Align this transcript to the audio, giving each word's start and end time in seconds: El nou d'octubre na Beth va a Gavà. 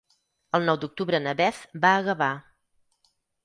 El 0.59 0.65
nou 0.69 0.79
d'octubre 0.83 1.21
na 1.27 1.35
Beth 1.43 1.61
va 1.87 1.95
a 1.95 2.03
Gavà. 2.11 2.33